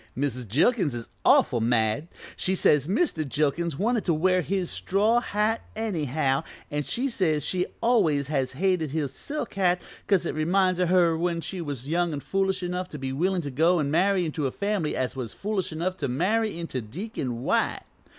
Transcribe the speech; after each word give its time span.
Mrs. 0.17 0.47
Jilkins 0.47 0.95
is 0.95 1.07
awful 1.23 1.61
mad; 1.61 2.07
she 2.35 2.55
says 2.55 2.87
Mr. 2.87 3.23
Jilkins 3.23 3.77
wanted 3.77 4.03
to 4.05 4.15
wear 4.15 4.41
his 4.41 4.71
straw 4.71 5.19
hat 5.19 5.61
anyhow 5.75 6.43
and, 6.71 6.83
she 6.83 7.07
says 7.07 7.45
she 7.45 7.67
always 7.81 8.25
has 8.25 8.53
hated 8.53 8.89
his 8.89 9.13
silk 9.13 9.53
hat 9.53 9.79
'cause 10.07 10.25
it 10.25 10.33
reminds 10.33 10.79
her 10.79 11.09
o' 11.11 11.17
when 11.19 11.39
she 11.39 11.61
was 11.61 11.87
young 11.87 12.13
and 12.13 12.23
foolish 12.23 12.63
enough 12.63 12.87
to 12.89 12.97
be 12.97 13.13
willin' 13.13 13.43
to 13.43 13.51
go 13.51 13.77
and 13.77 13.91
marry 13.91 14.25
into 14.25 14.47
a 14.47 14.51
family 14.51 14.97
as 14.97 15.15
was 15.15 15.33
foolish 15.33 15.71
enough 15.71 15.97
to 15.97 16.07
marry 16.07 16.57
into 16.57 16.81
Deacon 16.81 17.43
White. 17.43 17.83